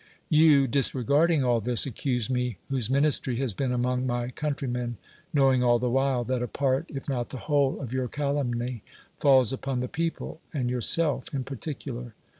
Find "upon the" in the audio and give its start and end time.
9.53-9.87